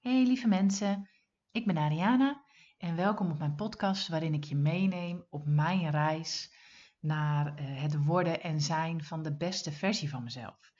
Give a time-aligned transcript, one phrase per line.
[0.00, 1.08] Hey lieve mensen,
[1.50, 2.44] ik ben Ariana
[2.78, 6.54] en welkom op mijn podcast waarin ik je meeneem op mijn reis
[7.00, 10.72] naar eh, het worden en zijn van de beste versie van mezelf.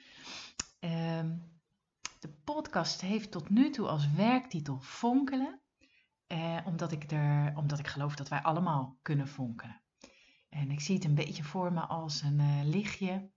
[0.78, 1.36] Ehm,
[2.20, 5.60] de podcast heeft tot nu toe als werktitel Fonkelen,
[6.26, 9.82] eh, omdat, ik er, omdat ik geloof dat wij allemaal kunnen fonkelen.
[10.48, 13.30] En ik zie het een beetje voor me als een uh, lichtje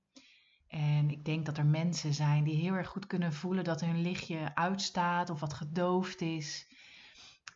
[0.73, 4.01] en ik denk dat er mensen zijn die heel erg goed kunnen voelen dat hun
[4.01, 6.67] lichtje uitstaat of wat gedoofd is.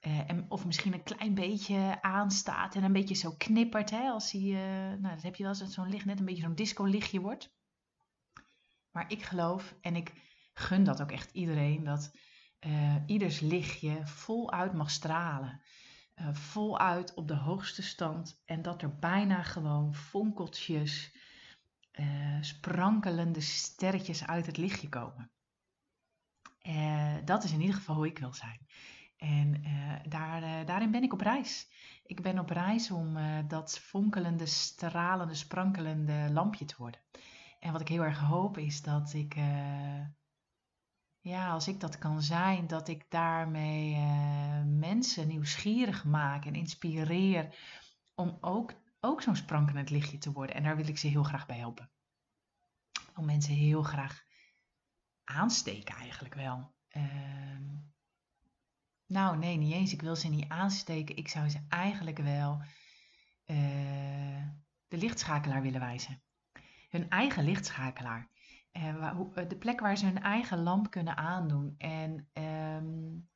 [0.01, 3.89] Uh, en, of misschien een klein beetje aanstaat en een beetje zo knippert.
[3.89, 6.25] Hè, als hij, uh, nou, dat heb je wel eens dat zo'n licht net een
[6.25, 7.55] beetje zo'n disco-lichtje wordt.
[8.91, 10.13] Maar ik geloof, en ik
[10.53, 12.11] gun dat ook echt iedereen, dat
[12.59, 15.61] uh, ieders lichtje voluit mag stralen.
[16.31, 18.41] voluit op de hoogste stand.
[18.45, 21.15] En dat er bijna gewoon fonkeltjes
[21.99, 25.31] uh, sprankelende sterretjes uit het lichtje komen.
[26.61, 28.67] Uh, dat is in ieder geval hoe ik wil zijn.
[29.17, 31.67] En uh, daar, daarin ben ik op reis.
[32.03, 33.17] Ik ben op reis om
[33.47, 37.01] dat fonkelende, stralende, sprankelende lampje te worden.
[37.59, 39.35] En wat ik heel erg hoop is dat ik,
[41.19, 43.97] ja, als ik dat kan zijn, dat ik daarmee
[44.65, 47.55] mensen nieuwsgierig maak en inspireer
[48.15, 48.73] om ook
[49.07, 50.55] ook zo'n sprankelend lichtje te worden.
[50.55, 51.89] En daar wil ik ze heel graag bij helpen.
[53.15, 54.25] Om mensen heel graag
[55.23, 56.75] aansteken eigenlijk wel.
[56.91, 57.59] Uh,
[59.05, 59.93] nou, nee, niet eens.
[59.93, 61.15] Ik wil ze niet aansteken.
[61.15, 62.61] Ik zou ze eigenlijk wel
[63.45, 64.47] uh,
[64.87, 66.21] de lichtschakelaar willen wijzen.
[66.89, 68.29] Hun eigen lichtschakelaar.
[68.71, 71.75] Uh, de plek waar ze hun eigen lamp kunnen aandoen.
[71.77, 73.29] En um,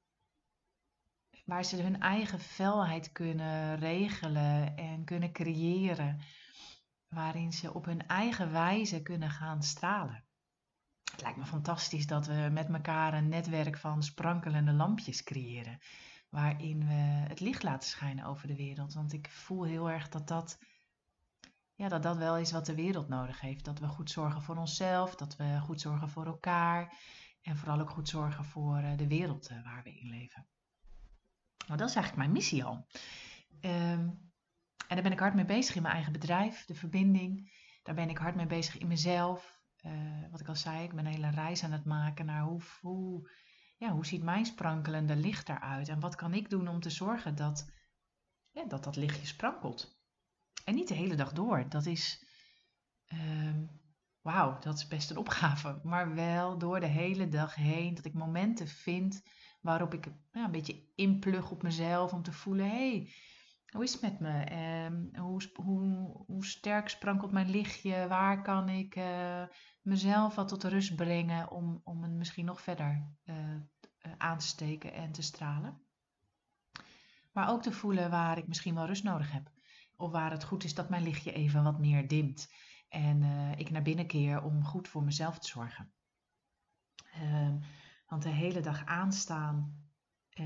[1.51, 6.19] waar ze hun eigen felheid kunnen regelen en kunnen creëren,
[7.07, 10.23] waarin ze op hun eigen wijze kunnen gaan stralen.
[11.11, 15.79] Het lijkt me fantastisch dat we met elkaar een netwerk van sprankelende lampjes creëren,
[16.29, 18.93] waarin we het licht laten schijnen over de wereld.
[18.93, 20.59] Want ik voel heel erg dat dat,
[21.75, 23.65] ja, dat dat wel is wat de wereld nodig heeft.
[23.65, 26.93] Dat we goed zorgen voor onszelf, dat we goed zorgen voor elkaar
[27.41, 30.47] en vooral ook goed zorgen voor eh, de wereld eh, waar we in leven.
[31.71, 32.87] Nou, dat is eigenlijk mijn missie al.
[33.61, 34.31] Um,
[34.87, 37.51] en daar ben ik hard mee bezig in mijn eigen bedrijf, de verbinding.
[37.83, 39.61] Daar ben ik hard mee bezig in mezelf.
[39.85, 39.91] Uh,
[40.31, 43.31] wat ik al zei, ik ben een hele reis aan het maken naar hoe, hoe,
[43.77, 45.87] ja, hoe ziet mijn sprankelende licht eruit?
[45.87, 47.69] En wat kan ik doen om te zorgen dat
[48.67, 50.01] dat, dat lichtje sprankelt?
[50.65, 51.69] En niet de hele dag door.
[51.69, 52.25] Dat is,
[53.13, 53.81] um,
[54.21, 55.79] wauw, dat is best een opgave.
[55.83, 59.23] Maar wel door de hele dag heen, dat ik momenten vind
[59.61, 63.13] waarop ik ja, een beetje inplug op mezelf om te voelen, hey,
[63.71, 64.51] hoe is het met me?
[64.85, 68.07] Um, hoe, hoe, hoe, sterk sprankelt mijn lichtje?
[68.07, 69.43] Waar kan ik uh,
[69.81, 73.35] mezelf wat tot rust brengen om, om het misschien nog verder uh,
[74.17, 75.81] aan te steken en te stralen?
[77.31, 79.51] Maar ook te voelen waar ik misschien wel rust nodig heb.
[79.95, 82.53] Of waar het goed is dat mijn lichtje even wat meer dimt.
[82.89, 83.23] En
[83.57, 85.93] ik naar binnen keer om goed voor mezelf te zorgen.
[87.13, 87.57] Ehm,
[88.11, 89.85] want de hele dag aanstaan
[90.39, 90.45] uh,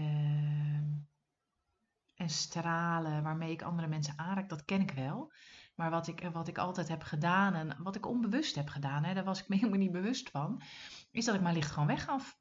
[2.15, 5.33] en stralen waarmee ik andere mensen aanraak, dat ken ik wel.
[5.75, 9.13] Maar wat ik, wat ik altijd heb gedaan en wat ik onbewust heb gedaan, hè,
[9.13, 10.61] daar was ik me helemaal niet bewust van,
[11.11, 12.37] is dat ik mijn licht gewoon weggaf.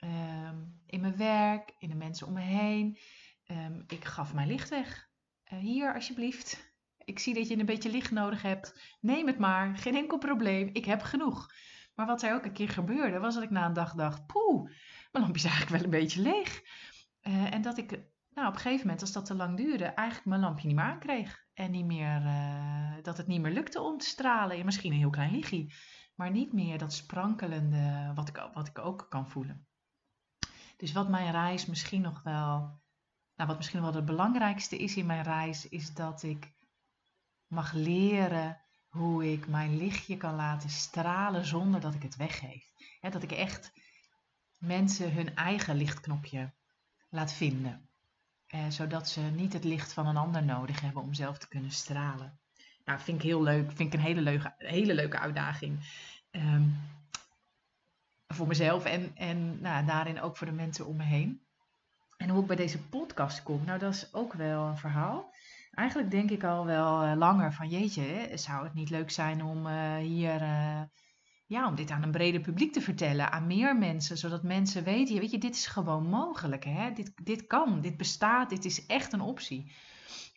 [0.00, 0.50] Uh,
[0.86, 2.98] in mijn werk, in de mensen om me heen.
[3.46, 5.08] Um, ik gaf mijn licht weg.
[5.52, 6.72] Uh, hier alsjeblieft.
[7.04, 8.96] Ik zie dat je een beetje licht nodig hebt.
[9.00, 9.76] Neem het maar.
[9.76, 10.70] Geen enkel probleem.
[10.72, 11.52] Ik heb genoeg.
[11.98, 14.64] Maar wat er ook een keer gebeurde, was dat ik na een dag dacht: poeh,
[15.12, 16.62] mijn lampje is eigenlijk wel een beetje leeg.
[17.22, 17.90] Uh, en dat ik
[18.34, 20.84] nou, op een gegeven moment, als dat te lang duurde, eigenlijk mijn lampje niet meer
[20.84, 21.46] aankreeg.
[21.54, 24.56] En niet meer, uh, dat het niet meer lukte om te stralen.
[24.56, 25.72] Ja, misschien een heel klein lichtje.
[26.14, 29.66] Maar niet meer dat sprankelende wat ik, wat ik ook kan voelen.
[30.76, 32.80] Dus wat mijn reis misschien nog wel,
[33.34, 36.52] nou wat misschien wel het belangrijkste is in mijn reis, is dat ik
[37.46, 42.66] mag leren hoe ik mijn lichtje kan laten stralen zonder dat ik het weggeef.
[43.00, 43.72] dat ik echt
[44.58, 46.52] mensen hun eigen lichtknopje
[47.08, 47.88] laat vinden.
[48.46, 51.70] Eh, zodat ze niet het licht van een ander nodig hebben om zelf te kunnen
[51.70, 52.40] stralen.
[52.84, 53.72] Nou, vind ik heel leuk.
[53.72, 55.78] Vind ik een hele leuke, hele leuke uitdaging.
[56.30, 56.80] Um,
[58.26, 61.40] voor mezelf en, en nou, daarin ook voor de mensen om me heen.
[62.16, 65.34] En hoe ik bij deze podcast kom, nou dat is ook wel een verhaal.
[65.78, 69.66] Eigenlijk denk ik al wel uh, langer van jeetje, zou het niet leuk zijn om
[69.66, 70.82] uh, hier, uh,
[71.46, 75.18] ja, om dit aan een breder publiek te vertellen, aan meer mensen, zodat mensen weten,
[75.18, 76.92] weet je, dit is gewoon mogelijk, hè?
[76.92, 79.72] Dit, dit kan, dit bestaat, dit is echt een optie.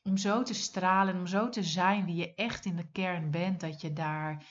[0.03, 3.59] Om zo te stralen, om zo te zijn wie je echt in de kern bent,
[3.59, 4.45] dat je daar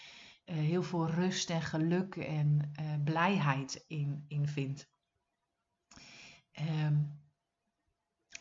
[0.44, 2.72] heel veel rust en geluk en
[3.04, 4.90] blijheid in, in vindt.
[6.52, 6.96] Ehm,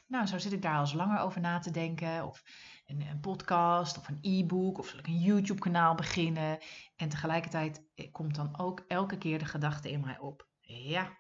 [0.10, 2.26] nou, zo zit ik daar al eens langer over na te denken.
[2.26, 2.44] Of
[2.86, 6.60] een, een podcast of een e-book of zal ik een YouTube-kanaal beginnen.
[6.96, 10.48] En tegelijkertijd eh, komt dan ook elke keer de gedachte in mij op.
[10.62, 11.18] Ja,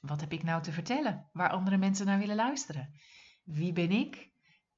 [0.00, 2.94] wat heb ik nou te vertellen waar andere mensen naar willen luisteren?
[3.44, 4.31] Wie ben ik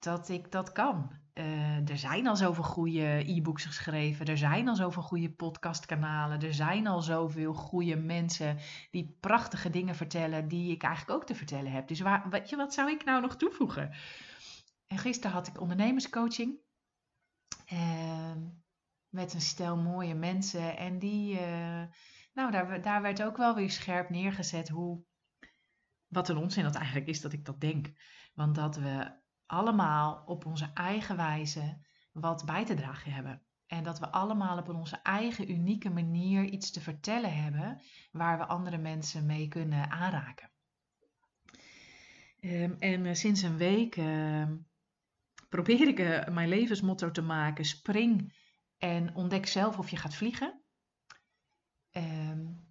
[0.05, 1.11] dat ik dat kan?
[1.35, 4.27] Uh, er zijn al zoveel goede e-books geschreven.
[4.27, 6.41] Er zijn al zoveel goede podcastkanalen.
[6.41, 8.59] Er zijn al zoveel goede mensen
[8.91, 11.89] die prachtige dingen vertellen die ik eigenlijk ook te vertellen heb.
[11.89, 13.95] Dus weet je, wat zou ik nou nog toevoegen?
[14.87, 16.59] En gisteren had ik ondernemerscoaching.
[17.73, 18.37] Uh,
[19.09, 20.77] met een stel mooie mensen.
[20.77, 21.83] En die, uh,
[22.33, 25.05] nou, daar, daar werd ook wel weer scherp neergezet hoe,
[26.07, 27.93] wat een onzin dat eigenlijk is dat ik dat denk.
[28.35, 31.79] Want dat we allemaal op onze eigen wijze
[32.13, 33.43] wat bij te dragen hebben.
[33.67, 37.83] En dat we allemaal op onze eigen unieke manier iets te vertellen hebben
[38.13, 40.51] waar we andere mensen mee kunnen aanraken.
[42.41, 44.51] Um, en uh, sinds een week uh,
[45.49, 48.35] probeer ik uh, mijn levensmotto te maken: spring
[48.79, 50.63] en ontdek zelf of je gaat vliegen.
[51.91, 52.65] Um,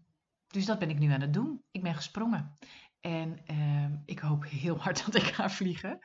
[0.48, 1.64] dus dat ben ik nu aan het doen.
[1.72, 2.58] Ik ben gesprongen.
[3.00, 6.00] En ehm, ik hoop heel hard dat ik ga vliegen.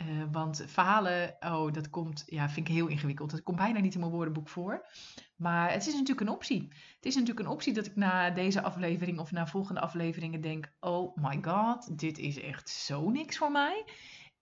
[0.00, 3.30] Uh, want falen, oh, dat komt, ja, vind ik heel ingewikkeld.
[3.30, 4.86] Dat komt bijna niet in mijn woordenboek voor.
[5.36, 6.68] Maar het is natuurlijk een optie.
[6.94, 10.72] Het is natuurlijk een optie dat ik na deze aflevering of na volgende afleveringen denk:
[10.80, 13.84] oh my god, dit is echt zo niks voor mij.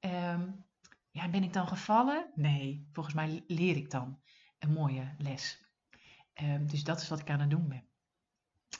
[0.00, 0.64] Um,
[1.10, 2.30] ja, ben ik dan gevallen?
[2.34, 4.20] Nee, volgens mij leer ik dan
[4.58, 5.66] een mooie les.
[6.42, 7.84] Um, dus dat is wat ik aan het doen ben.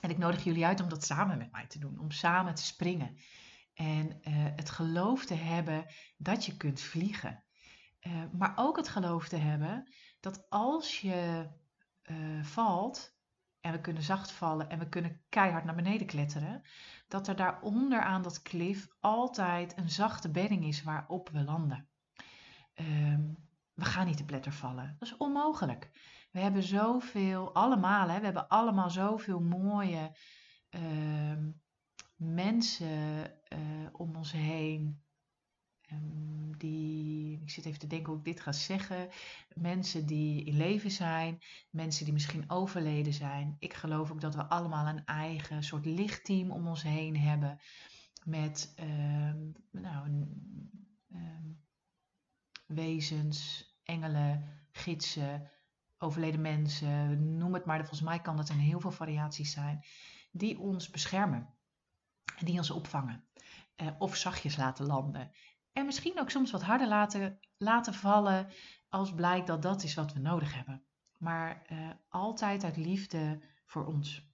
[0.00, 2.64] En ik nodig jullie uit om dat samen met mij te doen, om samen te
[2.64, 3.16] springen.
[3.78, 5.86] En uh, het geloof te hebben
[6.16, 7.44] dat je kunt vliegen.
[8.00, 11.48] Uh, maar ook het geloof te hebben dat als je
[12.02, 13.16] uh, valt,
[13.60, 16.62] en we kunnen zacht vallen en we kunnen keihard naar beneden kletteren,
[17.08, 21.88] dat er daaronder aan dat klif altijd een zachte bedding is waarop we landen.
[22.74, 23.36] Um,
[23.74, 24.96] we gaan niet te pletter vallen.
[24.98, 25.90] Dat is onmogelijk.
[26.30, 30.16] We hebben zoveel, allemaal, hè, we hebben allemaal zoveel mooie
[30.70, 31.46] uh,
[32.18, 35.02] mensen uh, om ons heen.
[35.92, 39.08] Um, die, ik zit even te denken hoe ik dit ga zeggen.
[39.54, 41.38] Mensen die in leven zijn,
[41.70, 43.56] mensen die misschien overleden zijn.
[43.58, 47.58] Ik geloof ook dat we allemaal een eigen soort lichtteam om ons heen hebben.
[48.24, 50.08] Met um, nou,
[51.12, 51.60] um,
[52.66, 55.50] wezens, engelen, gidsen,
[55.98, 57.78] overleden mensen, noem het maar.
[57.78, 59.84] Volgens mij kan dat in heel veel variaties zijn.
[60.32, 61.57] Die ons beschermen.
[62.40, 63.24] Die ons opvangen.
[63.76, 65.30] Uh, of zachtjes laten landen.
[65.72, 68.52] En misschien ook soms wat harder laten, laten vallen
[68.88, 70.84] als blijkt dat dat is wat we nodig hebben.
[71.18, 74.26] Maar uh, altijd uit liefde voor ons.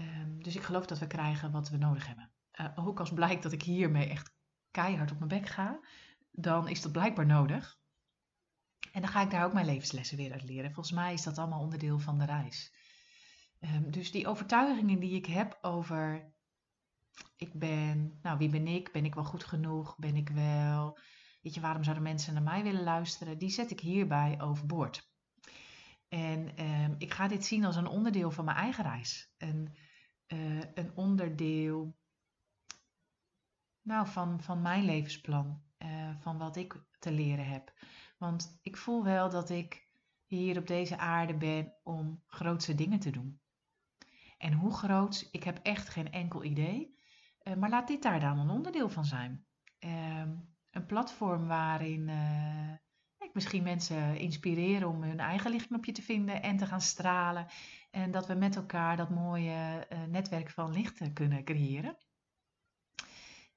[0.00, 2.32] Um, dus ik geloof dat we krijgen wat we nodig hebben.
[2.60, 4.34] Uh, ook als blijkt dat ik hiermee echt
[4.70, 5.80] keihard op mijn bek ga,
[6.30, 7.78] dan is dat blijkbaar nodig.
[8.92, 10.72] En dan ga ik daar ook mijn levenslessen weer uit leren.
[10.72, 12.72] Volgens mij is dat allemaal onderdeel van de reis.
[13.60, 16.33] Um, dus die overtuigingen die ik heb over
[17.36, 18.92] ik ben, nou wie ben ik?
[18.92, 19.96] Ben ik wel goed genoeg?
[19.98, 20.98] Ben ik wel,
[21.42, 23.38] weet je, waarom zouden mensen naar mij willen luisteren?
[23.38, 25.12] Die zet ik hierbij overboord.
[26.08, 29.34] En um, ik ga dit zien als een onderdeel van mijn eigen reis.
[29.38, 29.74] Een,
[30.26, 31.96] uh, een onderdeel
[33.82, 35.62] nou, van, van mijn levensplan.
[35.78, 37.72] Uh, van wat ik te leren heb.
[38.18, 39.88] Want ik voel wel dat ik
[40.24, 43.40] hier op deze aarde ben om grootse dingen te doen.
[44.38, 46.98] En hoe groot, ik heb echt geen enkel idee.
[47.44, 49.46] Uh, maar laat dit daar dan een onderdeel van zijn.
[49.84, 50.28] Uh,
[50.70, 52.72] een platform waarin uh,
[53.18, 57.46] ik misschien mensen inspireren om hun eigen lichtknopje te vinden en te gaan stralen.
[57.90, 61.96] En dat we met elkaar dat mooie uh, netwerk van licht kunnen creëren.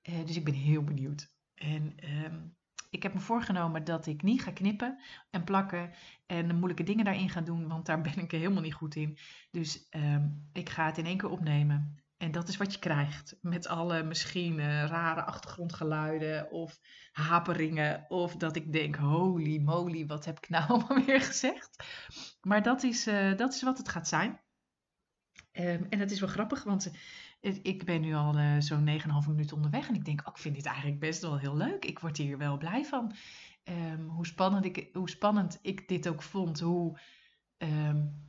[0.02, 1.36] dus ik ben heel benieuwd.
[1.54, 2.58] En um,
[2.90, 5.94] ik heb me voorgenomen dat ik niet ga knippen en plakken
[6.26, 9.18] en de moeilijke dingen daarin ga doen, want daar ben ik helemaal niet goed in.
[9.52, 12.07] Dus um, ik ga het in één keer opnemen.
[12.18, 13.38] En dat is wat je krijgt.
[13.42, 16.80] Met alle misschien uh, rare achtergrondgeluiden of
[17.12, 18.06] haperingen.
[18.08, 21.84] Of dat ik denk, holy moly, wat heb ik nou allemaal weer gezegd?
[22.42, 24.40] Maar dat is, uh, dat is wat het gaat zijn.
[25.52, 26.92] Um, en dat is wel grappig, want
[27.62, 30.66] ik ben nu al zo'n 9,5 minuten onderweg en ik denk, oh, ik vind dit
[30.66, 31.86] eigenlijk best wel heel leuk.
[31.86, 33.16] Ik word hier wel blij van.
[33.64, 37.00] Um, hoe, spannend ik, hoe spannend ik dit ook vond, hoe,
[37.58, 38.27] um,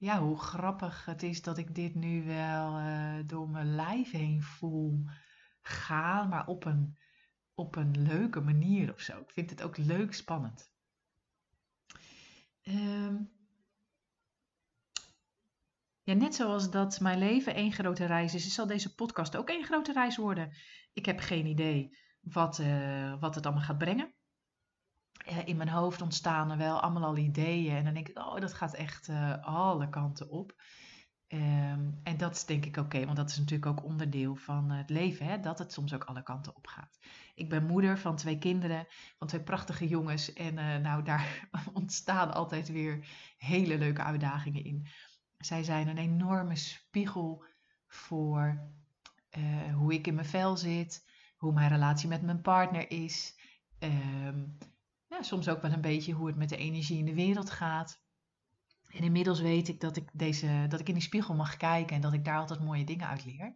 [0.00, 4.42] ja, hoe grappig het is dat ik dit nu wel uh, door mijn lijf heen
[4.42, 5.04] voel
[5.62, 6.98] gaan, maar op een,
[7.54, 9.20] op een leuke manier of zo.
[9.20, 10.72] Ik vind het ook leuk spannend.
[12.62, 13.30] Um,
[16.02, 19.64] ja, net zoals dat mijn leven één grote reis is, zal deze podcast ook één
[19.64, 20.52] grote reis worden.
[20.92, 24.14] Ik heb geen idee wat, uh, wat het allemaal gaat brengen.
[25.30, 27.76] Uh, in mijn hoofd ontstaan er wel allemaal al ideeën.
[27.76, 30.62] En dan denk ik, oh, dat gaat echt uh, alle kanten op.
[31.28, 34.90] Um, en dat is denk ik oké, want dat is natuurlijk ook onderdeel van het
[34.90, 35.40] leven, hè?
[35.40, 36.98] dat het soms ook alle kanten op gaat.
[37.34, 38.86] Ik ben moeder van twee kinderen,
[39.18, 40.32] van twee prachtige jongens.
[40.32, 43.08] En nou, daar ontstaan altijd weer
[43.38, 44.86] hele leuke uitdagingen in.
[45.38, 47.44] Zij zijn een enorme spiegel
[47.86, 48.70] voor
[49.74, 51.06] hoe ik in mijn vel zit,
[51.36, 53.34] hoe mijn relatie met mijn partner is.
[53.78, 53.88] Ja,
[55.24, 58.00] soms ook wel een beetje hoe het met de energie in de wereld gaat.
[58.88, 62.02] En inmiddels weet ik dat ik, deze, dat ik in die spiegel mag kijken en
[62.02, 63.54] dat ik daar altijd mooie dingen uit leer.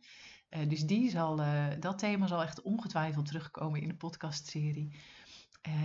[0.51, 4.97] Uh, dus die zal, uh, dat thema zal echt ongetwijfeld terugkomen in de podcastserie.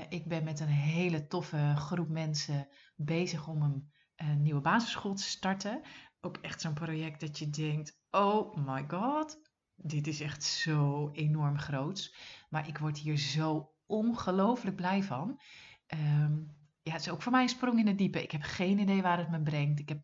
[0.09, 5.23] ik ben met een hele toffe groep mensen bezig om een een nieuwe basisschool te
[5.23, 5.81] starten.
[6.21, 9.39] Ook echt zo'n project dat je denkt: oh my god,
[9.75, 12.15] dit is echt zo enorm groot.
[12.49, 15.39] Maar ik word hier zo ongelooflijk blij van.
[15.93, 18.23] Um, ja, het is ook voor mij een sprong in het diepe.
[18.23, 19.79] Ik heb geen idee waar het me brengt.
[19.79, 19.99] Ik heb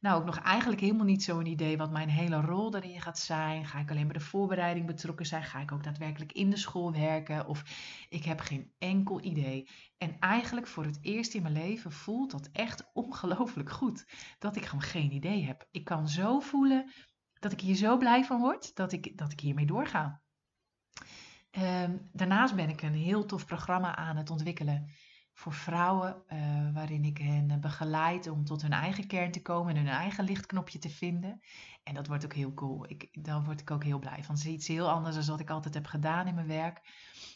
[0.00, 3.66] nou ook nog eigenlijk helemaal niet zo'n idee wat mijn hele rol daarin gaat zijn.
[3.66, 5.42] Ga ik alleen bij de voorbereiding betrokken zijn?
[5.42, 7.46] Ga ik ook daadwerkelijk in de school werken?
[7.46, 7.62] Of
[8.08, 9.68] ik heb geen enkel idee.
[9.98, 14.06] En eigenlijk voor het eerst in mijn leven voelt dat echt ongelooflijk goed.
[14.38, 15.68] Dat ik gewoon geen idee heb.
[15.70, 16.90] Ik kan zo voelen
[17.38, 20.20] dat ik hier zo blij van word dat ik, dat ik hiermee doorga.
[21.58, 24.90] Ehm, daarnaast ben ik een heel tof programma aan het ontwikkelen
[25.32, 29.84] voor vrouwen, uh, waarin ik hen begeleid om tot hun eigen kern te komen en
[29.84, 31.40] hun eigen lichtknopje te vinden.
[31.82, 32.90] En dat wordt ook heel cool.
[32.90, 34.34] Ik, daar word ik ook heel blij van.
[34.34, 36.80] Het is iets heel anders dan wat ik altijd heb gedaan in mijn werk.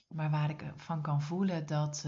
[0.09, 2.07] Maar waar ik van kan voelen dat,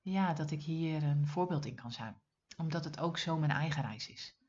[0.00, 2.20] ja, dat ik hier een voorbeeld in kan zijn.
[2.56, 4.39] Omdat het ook zo mijn eigen reis is.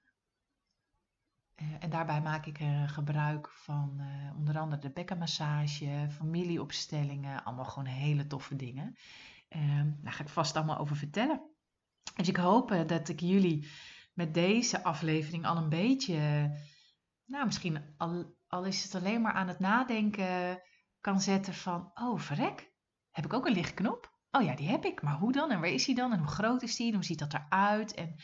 [1.62, 4.01] Uh, en daarbij maak ik gebruik van
[4.38, 8.96] onder andere de bekkenmassage, familieopstellingen, allemaal gewoon hele toffe dingen.
[9.56, 11.41] Um, daar ga ik vast allemaal over vertellen.
[12.15, 13.68] Dus ik hoop eh, dat ik jullie
[14.13, 16.18] met deze aflevering al een beetje,
[17.25, 20.62] nou misschien al, al is het alleen maar aan het nadenken
[21.00, 22.74] kan zetten van, oh verrek,
[23.12, 24.20] heb ik ook een lichtknop?
[24.32, 26.27] Oh ja, die heb ik, maar hoe dan en waar is die dan en hoe
[26.27, 27.94] groot is die en hoe ziet dat eruit?
[27.94, 28.15] En,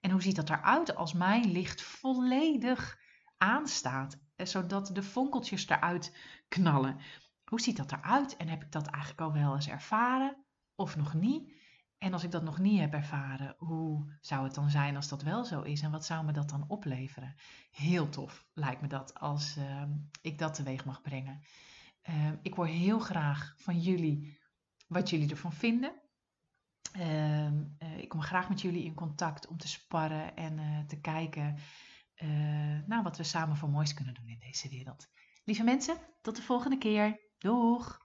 [0.00, 2.98] en hoe ziet dat eruit als mijn licht volledig
[3.36, 6.16] aanstaat, eh, zodat de vonkeltjes eruit
[6.48, 6.96] knallen?
[7.44, 10.44] Hoe ziet dat eruit en heb ik dat eigenlijk al wel eens ervaren?
[10.80, 11.52] of nog niet?
[11.98, 15.22] En als ik dat nog niet heb ervaren, hoe zou het dan zijn als dat
[15.22, 15.82] wel zo is?
[15.82, 17.34] En wat zou me dat dan opleveren?
[17.70, 19.82] Heel tof lijkt me dat als uh,
[20.22, 21.42] ik dat teweeg mag brengen.
[22.08, 24.38] Uh, ik hoor heel graag van jullie
[24.88, 25.99] wat jullie ervan vinden.
[26.96, 27.50] Uh,
[27.96, 31.56] ik kom graag met jullie in contact om te sparren en eh, te kijken
[32.86, 35.08] naar wat we samen voor moois kunnen doen in deze wereld.
[35.44, 37.20] Lieve mensen, tot de volgende keer.
[37.38, 37.99] Doeg!